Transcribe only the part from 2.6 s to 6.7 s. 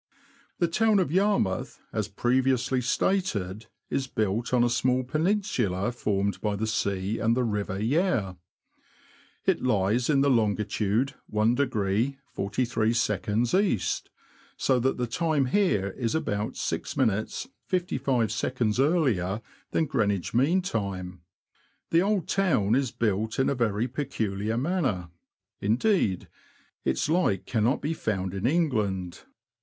stated, is built on a small peninsula formed by the